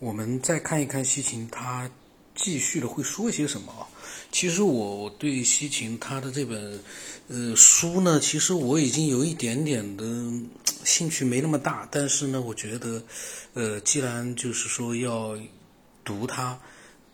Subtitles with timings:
[0.00, 1.90] 我们再看一看西芹，他
[2.34, 3.84] 继续的会说些什么啊？
[4.32, 6.82] 其实我对西芹他的这本
[7.28, 10.04] 呃书呢，其实我已经有一点点的
[10.84, 13.02] 兴趣没那么大，但是呢，我觉得
[13.52, 15.38] 呃，既然就是说要
[16.02, 16.58] 读它，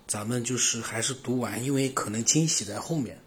[0.07, 3.18] 咱们就是还是读完，因为可能惊喜在后面，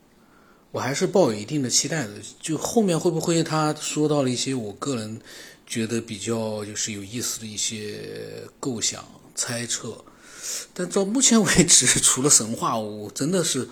[0.72, 2.14] 我还是抱有一定的期待的。
[2.40, 5.20] 就后面会不会他说到了一些我个人
[5.68, 8.10] 觉得比较就是有意思的一些
[8.58, 9.04] 构想？
[9.40, 10.04] 猜测，
[10.74, 13.66] 但到目前为止， 除了神话，我真的是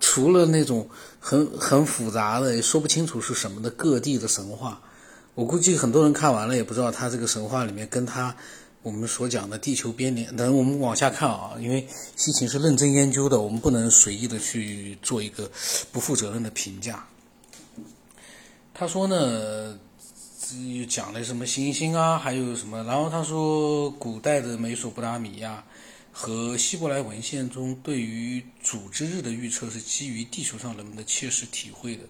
[0.00, 4.82] 除了那种很很复杂的、也说不清楚是什么的各地的神话，
[5.36, 8.34] 我估计很多人看完了也不知道他这个神话里面跟他
[8.82, 10.34] 我们所讲的地球编年。
[10.34, 11.86] 等我们往下看啊，因为
[12.16, 15.48] 西秦是认真研究的，我们不能随意的去做一个
[15.92, 17.06] 不负责任的评价。
[18.74, 19.78] 他说呢。
[20.54, 22.82] 又讲了什么行星啊，还有什么？
[22.84, 25.64] 然后他说，古代的美索不达米亚
[26.12, 32.04] 和希伯来文献中对于主之日的预测是基于地球上人们的切实体会的。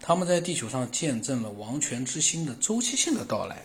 [0.00, 3.62] 他们在地球上见证了王权之星的周期性的到来。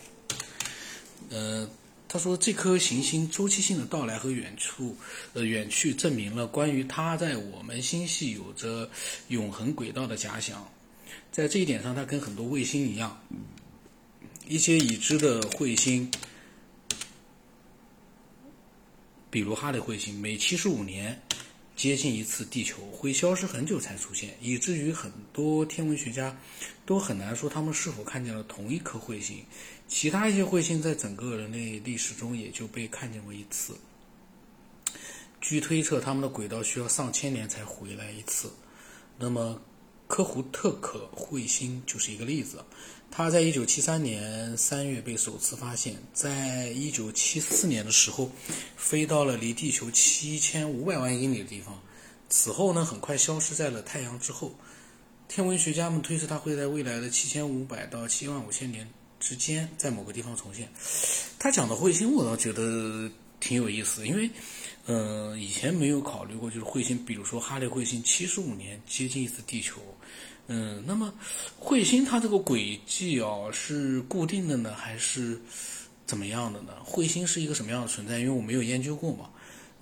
[1.29, 1.69] 呃，
[2.07, 4.95] 他说这颗行星周期性的到来和远处
[5.33, 8.89] 呃远去，证明了关于它在我们星系有着
[9.27, 10.65] 永恒轨道的假想。
[11.31, 13.19] 在这一点上，它跟很多卫星一样。
[14.47, 16.09] 一些已知的彗星，
[19.29, 21.21] 比如哈雷彗星，每七十五年
[21.75, 26.35] 接近一次地球，会消失很久才出现，以至于很多天文学家
[26.85, 29.43] 都很难说他们是否看见了同一颗彗星。
[29.87, 33.77] 其他一些彗星在整个人类历史中也就被看见过一次。
[35.41, 38.51] 据推测，他们的轨道需要上千年才回来一次。
[39.17, 39.61] 那么，
[40.07, 42.63] 科胡特可彗星就是一个例子。
[43.09, 48.29] 它在一九七三年三月被首次发现，在一九七四年的时候，
[48.75, 51.81] 飞到了离地球七千五百万英里的地方。
[52.29, 54.53] 此后呢，很快消失在了太阳之后。
[55.29, 58.87] 天文学家们推测它会在未来的七千五百到七万五千年
[59.19, 60.69] 之间，在某个地方重现。
[61.37, 64.29] 他讲的彗星，我倒觉得挺有意思，因为，
[64.87, 69.79] 呃，以前没有考虑过，就是彗星，比如说哈雷彗星，七十五年接近一次地球。
[70.47, 71.13] 嗯，那么
[71.59, 75.37] 彗星它这个轨迹啊是固定的呢，还是
[76.05, 76.71] 怎么样的呢？
[76.85, 78.19] 彗星是一个什么样的存在？
[78.19, 79.29] 因为我没有研究过嘛。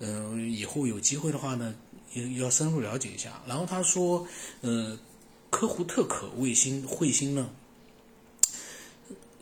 [0.00, 1.72] 嗯，以后有机会的话呢，
[2.14, 3.40] 要要深入了解一下。
[3.46, 4.26] 然后他说，
[4.60, 4.98] 呃，
[5.50, 7.48] 科胡特可卫星彗星呢，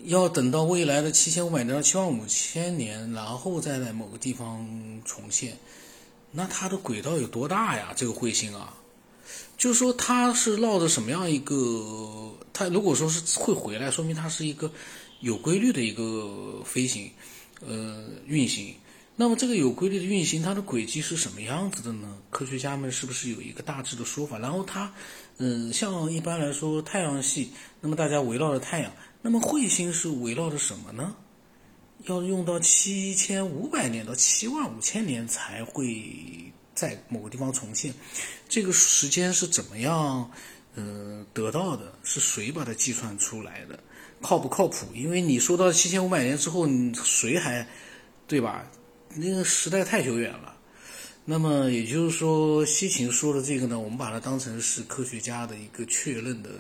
[0.05, 4.69] 要等到未来的七千五百年到七万五千年，然后再在某个地方
[5.05, 5.57] 重现。
[6.31, 7.95] 那它的轨道有多大呀？
[7.97, 8.75] 这个彗星啊？
[9.57, 12.33] 就是说，它是绕着什么样一个？
[12.53, 14.71] 它如果说是会回来，说明它是一个
[15.21, 17.11] 有规律的一个飞行，
[17.67, 18.75] 呃，运行。
[19.17, 22.19] 那么这个有规律的运行，它的轨迹是什么样子的呢？
[22.31, 24.39] 科学家们是不是有一个大致的说法？
[24.39, 24.93] 然后它，
[25.39, 28.93] 嗯，像一般来说太阳系，那么大家围绕着太阳，
[29.25, 31.17] 那么彗星是围绕着什么呢？
[32.05, 36.53] 要用到七千五百年到七万五千年才会。
[36.75, 37.95] 在某个地方重现，
[38.49, 40.29] 这个时间是怎么样，
[40.75, 41.97] 呃，得到的？
[42.03, 43.79] 是谁把它计算出来的？
[44.21, 44.89] 靠不靠谱？
[44.93, 46.67] 因为你说到七千五百年之后，
[47.05, 47.65] 谁还，
[48.27, 48.69] 对吧？
[49.15, 50.54] 那个时代太久远了。
[51.25, 56.51] 那么也就是说，西秦说的这个呢，我们把它当成是科学家的一个确认的，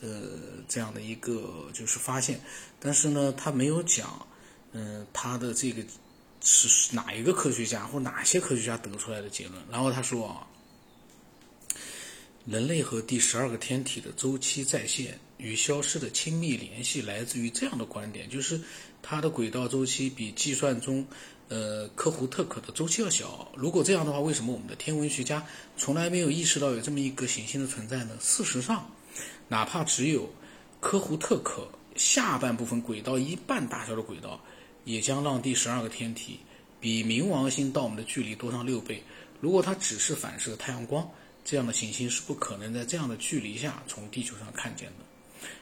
[0.00, 0.38] 呃，
[0.68, 2.40] 这样的一个就是发现。
[2.78, 4.26] 但是呢，他没有讲，
[4.72, 5.82] 嗯，他的这个。
[6.42, 9.62] 是哪一个科学家或哪些科学家得出来的结论？
[9.70, 10.46] 然后他说啊，
[12.46, 18.58] 人类和第十二个天体的周期再现与消失的亲密联系来自于这样的观点，就是
[19.02, 21.06] 它的轨道周期比计算中，
[21.50, 23.46] 呃，科胡特可的周期要小。
[23.54, 25.46] 如果这样的话，为什么我们的天文学家
[25.76, 28.16] 从来没有意识到有这么一个行星的存在呢？
[28.20, 28.90] 事实上，
[29.48, 30.26] 哪怕只有
[30.80, 34.40] 科胡特可下半部分轨道一半大小的轨道。
[34.84, 36.40] 也将让第十二个天体
[36.80, 39.00] 比冥王星到我们的距离多上六倍。
[39.38, 41.06] 如果它只是反射太阳光，
[41.44, 45.04] 这样的行星是不可能在这样的距离下从地球上看见的。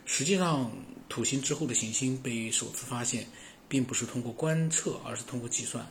[0.07, 0.71] 实际上，
[1.09, 3.27] 土星之后的行星被首次发现，
[3.69, 5.87] 并不是通过观测，而是通过计算。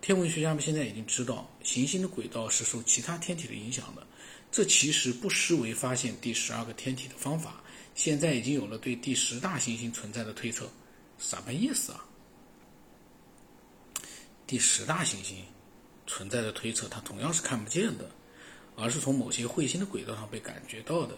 [0.00, 4.06] 天文学家们现在已经知道，行星的轨道是受其他天体的影响的。
[4.52, 7.60] 这其实不失为发现第十二个天体的方法。
[7.94, 10.70] 现在已经有了对第十大行星存在的推测。
[11.18, 12.04] 什么意思啊？
[14.46, 15.42] 第十大行星
[16.06, 18.08] 存在的推测，它同样是看不见的，
[18.76, 21.16] 而是从某些彗星的轨道上被感觉到的。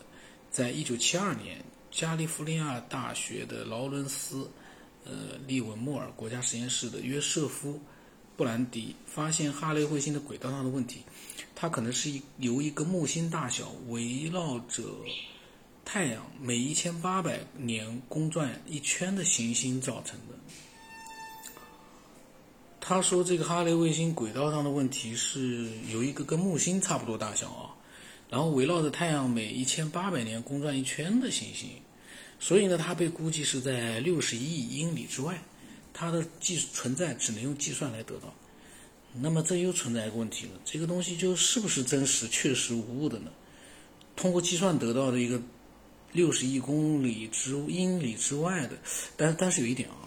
[0.50, 4.36] 在一九七二年，加利福尼亚大学的劳伦斯·
[5.08, 7.80] 呃利文莫尔国家实验室的约瑟夫
[8.36, 11.00] 布兰迪发现哈雷彗星的轨道上的问题，
[11.56, 14.84] 它可能是一由一个木星大小围绕着
[15.84, 20.34] 太阳每一千八百年公转一圈的行星造成的。
[22.80, 27.74] 他说，这个哈雷卫星轨道上的问题是有一个跟木星差不多大小啊，
[28.30, 31.68] 然后围绕着太阳每一千八百年公转一圈的行星，
[32.40, 35.42] 所以呢，它被估计是在六十亿英里之外，
[35.92, 38.32] 它的计存在只能用计算来得到。
[39.14, 43.30] 那么这又存在一个问题了，这个东西就是不是真实、确实无误的呢？
[44.14, 45.40] 通过计算得到的一个
[46.12, 48.78] 六十亿公里之英里之外的，
[49.16, 50.06] 但但是有一点啊。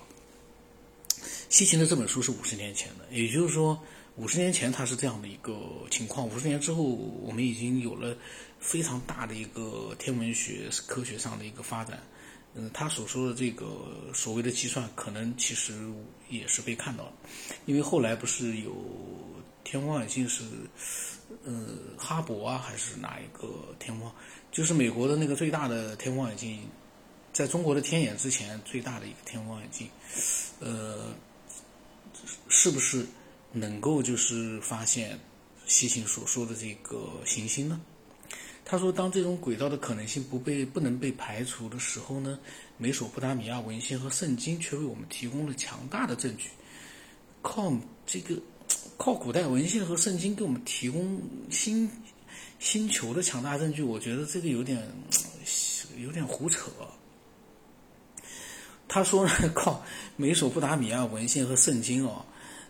[1.49, 3.77] 西秦的这本书是五十年前的，也就是说，
[4.15, 6.25] 五十年前它是这样的一个情况。
[6.27, 8.15] 五十年之后，我们已经有了
[8.59, 12.01] 非常大的一个天文学科学上的一个发展。
[12.53, 15.73] 嗯，他所说的这个所谓的计算，可能其实
[16.29, 17.13] 也是被看到了，
[17.65, 18.75] 因为后来不是有
[19.63, 20.43] 天文望远镜是，
[21.43, 21.67] 呃，
[21.97, 24.11] 哈勃啊，还是哪一个天文？
[24.51, 26.67] 就是美国的那个最大的天文望远镜，
[27.31, 29.89] 在中国的天眼之前最大的一个天文望远镜，
[30.59, 31.13] 呃。
[32.49, 33.03] 是不是
[33.51, 35.19] 能够就是发现
[35.65, 37.81] 西秦所说的这个行星呢？
[38.71, 42.39] 他说，当这种轨道的可能性不被不能被排除的时候呢，
[42.77, 46.47] 美索不达米亚文献和圣经却为我们提供了强大的证据。
[47.41, 47.69] 靠
[48.07, 48.33] 这个
[48.95, 51.91] 靠古代文献和圣经给我们提供星
[52.59, 54.81] 星球的强大证据，我觉得这个有点
[55.97, 56.71] 有点胡扯。
[58.87, 59.83] 他说呢， 靠
[60.15, 62.25] 美索不达米亚文献和圣经哦。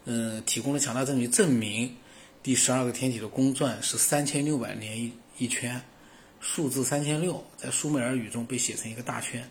[0.05, 1.95] 嗯，提供了强大证据，证明
[2.41, 5.79] 第十二个天体的公转是三千六百年一一圈，
[6.41, 9.49] 数字三千六在苏美尔语中被写成一个大圈。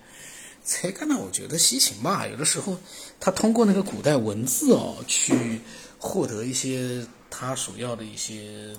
[0.63, 2.77] 才干呢，我觉得西秦吧，有的时候
[3.19, 5.59] 他通过那个古代文字哦，去
[5.99, 8.75] 获得一些他所要的一些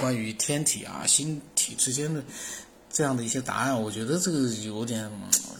[0.00, 2.24] 关于天体啊、星体之间的
[2.90, 3.82] 这样的一些答案。
[3.82, 5.10] 我觉得这个有点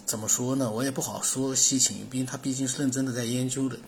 [0.06, 0.71] 怎么说呢？
[0.71, 3.79] 我也不好说西秦，毕竟他毕竟是认真的在研究的。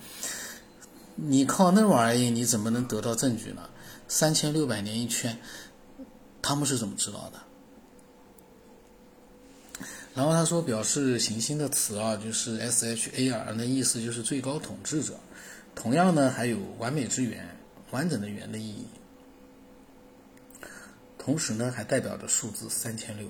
[1.17, 3.63] 你靠那玩意，你怎么能得到证据呢？
[4.07, 5.39] 三千六百年一圈，
[6.45, 7.41] 他们是怎么知道的？
[10.15, 15.19] 然后他说，表示行星的词啊，就是 S H A R，那意思就是最高统治者。
[15.75, 17.49] 同样呢，还有完美之源、
[17.93, 18.87] 完整的圆的意义。
[21.17, 23.27] 同时呢，还代表着数字三千六。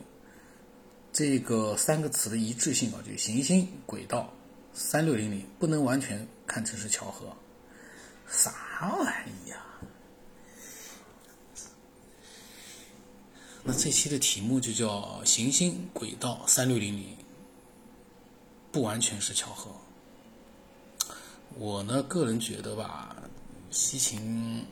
[1.13, 4.35] 这个三个词的一致性啊，就行星轨道
[4.75, 7.33] 三六零零，不能完全看成是巧合。
[8.29, 8.53] 啥
[8.99, 9.57] 玩意呀？
[13.67, 17.17] 那这期的题目就叫“行星轨道三六零零”，
[18.71, 19.71] 不完全是巧合。
[21.57, 23.17] 我呢，个人觉得吧，
[23.71, 24.67] 西秦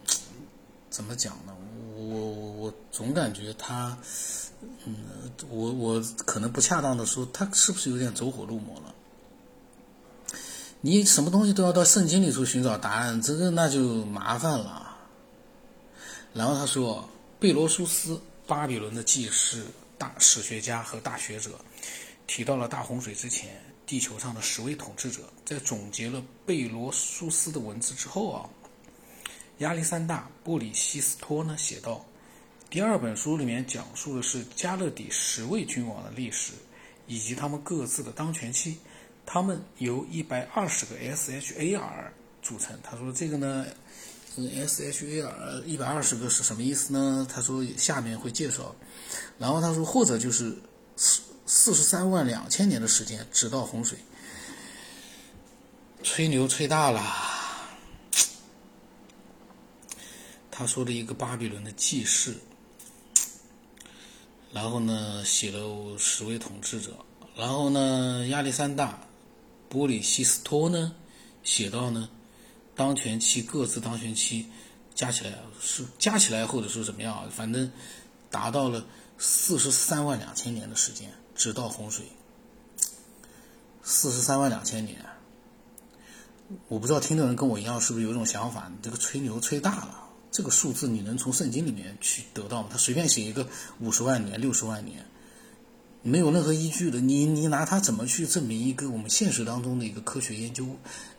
[0.90, 1.56] 怎么讲呢？
[1.96, 3.96] 我我我总感觉他，
[4.84, 4.94] 嗯，
[5.48, 8.94] 我我可能不恰当的说，他是不是有点走火入魔了？
[10.82, 14.98] 你什么东西都要到圣经里头寻找答案，这个那就麻烦了。
[16.34, 19.66] 然后他说，贝罗苏斯，巴比伦的记事
[19.96, 21.58] 大史学家和大学者，
[22.26, 25.32] 提到了大洪水之前地球上的十位统治者。
[25.44, 28.48] 在总结了贝罗苏斯的文字之后啊，
[29.58, 32.04] 亚历山大·布里西斯托呢写道：
[32.68, 36.52] 第二本书里面讲述的是加勒底十位君王的历史，
[37.06, 38.78] 以及他们各自的当权期。
[39.24, 42.10] 他们由一百二十个 SHAR
[42.42, 42.76] 组成。
[42.82, 43.66] 他说：“这个呢
[44.38, 48.74] ，SHAR 一百二十个是什么意思呢？”他说：“下面会介绍。”
[49.38, 50.56] 然后他说：“或者就是
[50.96, 53.98] 四四十三万两千年的时间，直到洪水。”
[56.02, 57.00] 吹牛吹大了。
[60.50, 62.34] 他说的一个巴比伦的记事，
[64.52, 66.96] 然后呢，写了十位统治者，
[67.36, 69.06] 然后呢，亚历山大。
[69.68, 70.94] 波里西斯托呢，
[71.42, 72.10] 写到呢，
[72.74, 74.46] 当权期各自当权期
[74.94, 77.70] 加起来是加起来或者说怎么样啊，反正
[78.30, 78.84] 达到了
[79.18, 82.06] 四十三万两千年的时间，直到洪水。
[83.82, 85.04] 四十三万两千年，
[86.68, 92.68] 我不知道听的人跟我一样是不是有种想法，你这个吹牛吹大了，这个数字你能从圣经里面去得到吗？
[92.70, 93.46] 他随便写一个
[93.80, 95.04] 五十万年、六十万年。
[96.02, 100.66] 没有任何依据的，你你拿它怎么去证明一个我们现实当中的一个科学研究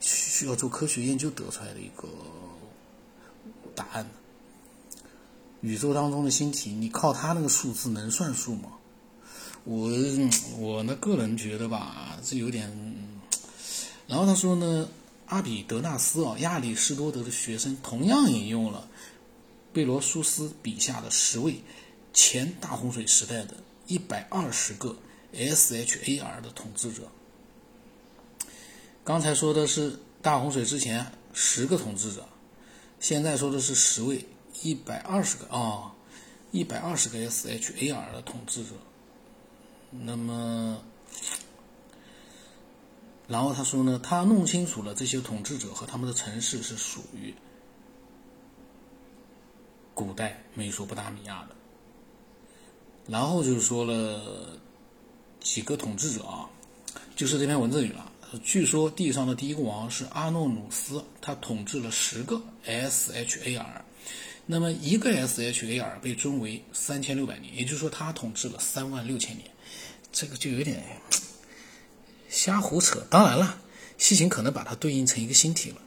[0.02, 2.08] 需要做科学研究得出来的一个
[3.74, 4.12] 答案呢？
[5.62, 8.74] 宇宙当中的星体，你靠它那个数字能算数吗？
[9.64, 9.90] 我
[10.60, 12.70] 我呢个人觉得吧，这有点。
[14.06, 14.90] 然后他说呢，
[15.28, 18.86] 阿比德纳斯啊，亚里士多德的学生，同样引用了
[19.72, 21.64] 贝罗苏斯笔下的十位
[22.12, 23.56] 前大洪水时代的
[23.88, 24.96] 一百二十个
[25.34, 27.10] SHAR 的统治者。
[29.04, 32.28] 刚才说的是大洪水之前十个统治者，
[33.00, 34.26] 现在说的是十位
[34.62, 35.94] 一百二十个啊，
[36.52, 38.72] 一百二十个 SHAR 的统治者。
[39.92, 40.82] 那么。
[43.26, 47.34] 然后他说呢，他弄清楚了这些统治者和他们的城市是属于
[49.94, 51.56] 古代美索不达米亚的。
[53.08, 54.60] 然后就是说了
[55.40, 56.50] 几个统治者啊，
[57.16, 58.12] 就是这篇文字里了。
[58.44, 63.82] 据说地上的第一个王是阿诺努斯，他统治了十个 SHAR，
[64.46, 69.50] 那么一个 SHAR 被尊为三千六百年，也就是说他统治了三万六千年，
[70.12, 70.84] 这个就有点。
[72.30, 73.06] 瞎胡扯！
[73.12, 73.62] 当然了，
[74.00, 75.78] 西秦可能把它对应成一个星体了，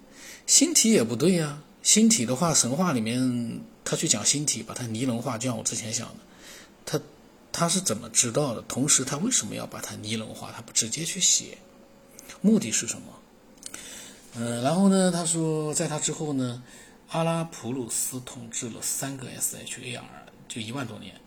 [0.47, 1.61] 星体也不对呀。
[1.83, 6.17] 星体的话，神话里面他去讲星体，把它拟人化，就像我之前讲的，
[6.87, 6.99] 他
[7.53, 8.63] 他是怎么知道的？
[8.63, 10.51] 同时，他为什么要把它拟人化？
[10.53, 11.59] 他不直接去写，
[12.41, 13.13] 目的是什么？
[14.37, 15.11] 嗯，然后呢？
[15.11, 16.63] 他说，在他之后呢，
[17.09, 20.01] 阿拉普鲁斯统治了三个 SHAR，
[20.49, 21.21] 就一万多年，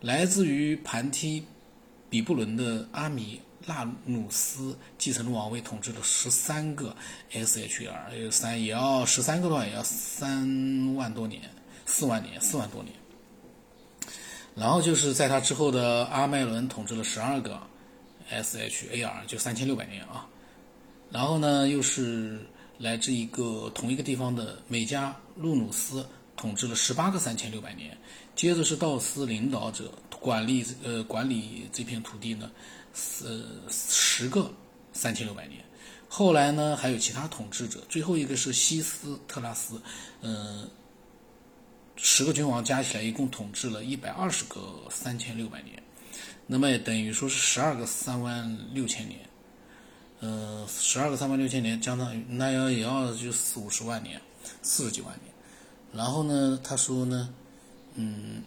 [0.00, 1.44] 来自于盘梯
[2.08, 3.42] 比布伦的阿米。
[3.66, 6.96] 纳努斯继承了王位，统治了十三个
[7.30, 11.42] SHR，三也要十三个的话也要三万多年，
[11.84, 12.94] 四万年，四万多年。
[14.60, 17.58] 然后就是在他之后的阿麦伦统治了十二个
[18.30, 20.28] SHAR，就三千六百年啊。
[21.10, 22.38] 然后呢，又是
[22.76, 27.96] 来自一个同一个地方的美加路努斯统治了十八个三千六百年。
[28.36, 29.90] 接着是道斯领导者
[30.20, 32.50] 管理呃管理这片土地呢。
[33.24, 34.50] 呃，十个
[34.92, 35.64] 三千六百年，
[36.08, 39.80] 后来呢还有其他统治者，最后一个是西斯特拉斯，
[40.22, 40.68] 嗯，
[41.96, 45.82] 十个君王加起来一共统治了一百二十个三千六百年，
[46.46, 49.20] 那么也等于说是十二个三万六千年，
[50.20, 54.20] 呃，十二个三万六千年，相当于那要也要就四五十万年，
[54.62, 55.32] 四十几万年，
[55.92, 57.34] 然后呢，他说呢，
[57.94, 58.42] 嗯，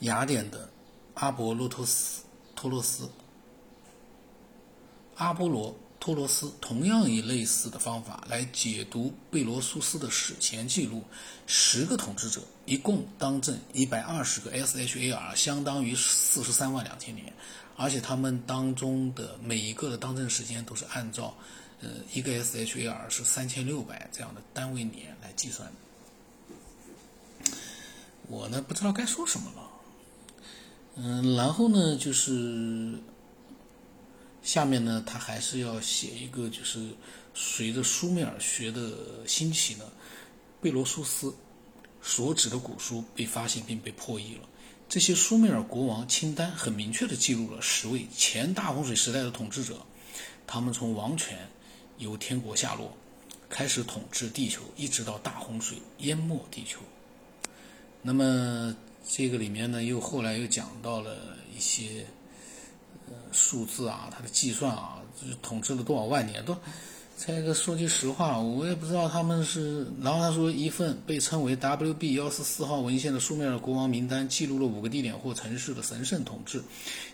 [0.00, 0.70] 雅典的
[1.14, 2.22] 阿波洛托斯。
[2.56, 3.10] 托洛斯、
[5.16, 11.02] 阿波罗、托罗斯同样以类似的方法来解读贝罗苏斯的史前记录。
[11.46, 17.32] 十个统治者一共当政一百二十个 SHAR，相当于四十三万两千年。
[17.74, 21.34] 而且他们当中的每一个的当政时间都是按照
[21.80, 25.72] 呃一个 SHAR 是三千六百这样的单位年来计算。
[28.28, 29.70] 我呢不知道该说什么了。
[30.96, 32.98] 嗯，然后呢，就是
[34.44, 36.90] 下面呢，他还是要写一个，就是
[37.34, 39.84] 随着苏美尔学的兴起呢，
[40.60, 41.34] 贝罗苏斯
[42.00, 44.48] 所指的古书被发现并被破译了。
[44.88, 49.84] 这些苏美尔国王清单很明确的记录了十位前大洪水时代的统治者，
[50.46, 51.36] 他们从王权
[51.98, 52.96] 由天国下落，
[53.48, 56.78] 开始统治地球，一直到大洪水淹没地球。
[58.02, 58.76] 那么。
[59.06, 62.06] 这个里面呢，又后来又讲到了一些
[63.34, 66.56] 数字啊，它的计算啊，就是统治了多少万年都。
[67.16, 69.86] 这个说句实话，我也不知道他们是。
[70.00, 76.64] 然后他说，一份被称为 WB 幺四四号文献的书面的国王名单，记录了五个地点或城市的神圣统治。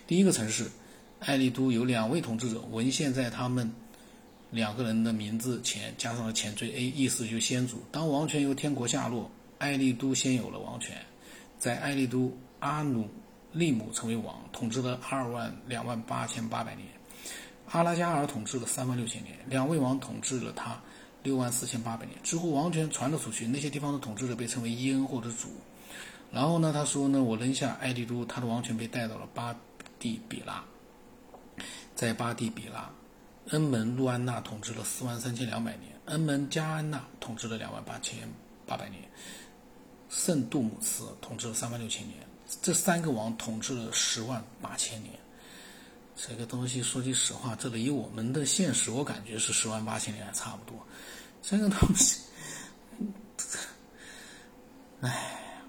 [0.07, 0.71] 第一个城市
[1.19, 3.71] 艾利都有两位统治者，文献在他们
[4.49, 7.77] 两个人的名字前加上了前缀 A，意思就是先祖。
[7.91, 10.97] 当王权由天国下落，艾利都先有了王权。
[11.59, 13.07] 在埃利都，阿努
[13.53, 16.87] 利姆成为王，统治了二万两万八千八百年。
[17.71, 20.79] 阿拉加尔统治了三万六千年，两位王统治了他
[21.23, 22.17] 六万四千八百年。
[22.23, 25.49] 之后王权传了出去，那些地方的统治者被称为伊恩或者主。
[26.31, 29.55] 然后呢，他说呢，我扔下埃利都，他的王权被带到了巴
[29.99, 30.63] 蒂比拉。
[31.95, 32.89] 在巴蒂比拉，
[33.49, 38.27] 恩门路安娜统治了四万三千两百年，恩门加安娜统治了两万八千
[38.65, 39.01] 八百年。
[40.09, 42.17] 圣杜姆斯统治了三万六千年，
[42.61, 45.13] 这三个王统治了十万八千年。
[46.15, 50.85] 这个东西说句实话，这以我们的现实，我感觉是十万八千年还差不多。
[51.41, 52.19] 这个东西，
[55.01, 55.63] 唉，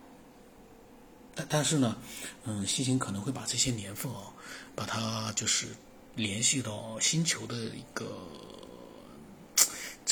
[1.34, 1.96] 但但是呢，
[2.44, 4.32] 嗯，西行可能会把这些年份哦，
[4.74, 5.68] 把它就是
[6.14, 8.28] 联系到星球的一个。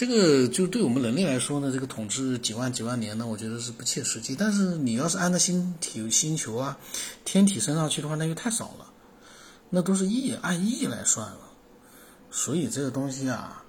[0.01, 4.35] 这个就对我们人类来说呢，这个统治几万几万年呢，我觉得是不切实际。
[4.35, 6.79] 但是你要是按照星体、星球啊、
[7.23, 8.91] 天体升上去的话，那就太少了，
[9.69, 11.41] 那都是亿，按亿来算了。
[12.31, 13.63] 所以这个东西啊，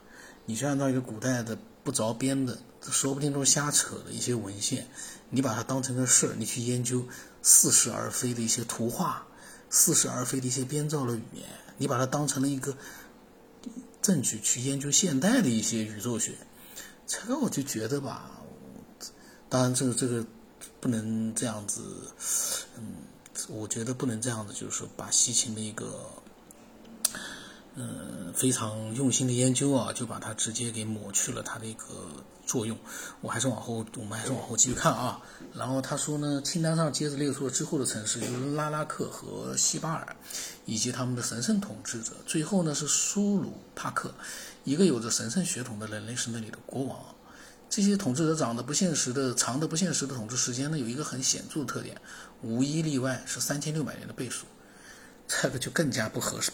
[0.46, 4.88] 你去按照一个古代的不着边的，说不定都是瞎扯的一些文献，
[5.32, 7.06] 你把它当成个事儿，你去研究
[7.42, 9.28] 似是而非的一些图画，
[9.70, 11.44] 似是而非的一些编造的语言，
[11.78, 12.74] 你把它当成了一个
[14.02, 16.34] 证据去研究现代的一些宇宙学，
[17.06, 18.42] 这个我就觉得吧，
[19.48, 20.26] 当然这个这个
[20.80, 21.82] 不能这样子，
[22.78, 22.96] 嗯，
[23.50, 26.10] 我觉得不能这样子，就是说把西秦的一个。
[27.76, 31.86] 嗯，非常用心的研究啊，就把它直接给抹去了它的一个
[32.46, 32.78] 作用。
[33.22, 35.22] 我还是往后，我们还是往后继续看啊。
[35.54, 40.16] 然后他说呢，清单上接着列出了之后的城市，就是拉拉克和西巴尔，
[40.66, 42.12] 以及他们的神圣统治者。
[42.26, 44.14] 最后呢是苏鲁帕克，
[44.66, 47.00] 一个有着神圣血统的人类是那里的国王。
[47.70, 51.96] 这些统治者长得不现实的、长的不现实的统治时间呢，有一个很显著的特点，
[52.42, 54.46] 无一例外是三千六百年的倍数。
[55.26, 56.52] 这个就更加不合适。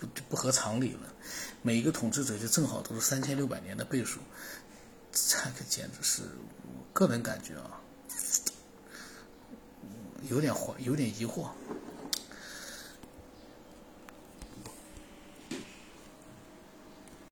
[0.00, 1.14] 不不合常理了，
[1.60, 4.18] 每一个统治者就正好都是三千六百年的倍数，
[5.12, 6.22] 这个简直是
[6.62, 7.78] 我，个人感觉啊，
[10.28, 11.50] 有点怀有点疑惑。